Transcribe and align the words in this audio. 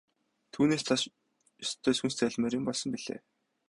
Түүнээс 0.53 0.83
цааш 0.87 1.01
ёстой 1.63 1.93
сүнс 1.95 2.13
зайлмаар 2.17 2.57
юм 2.57 2.63
болсон 2.67 2.89
билээ. 2.93 3.19